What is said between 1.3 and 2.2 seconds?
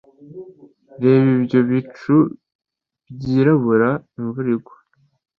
ibyo bicu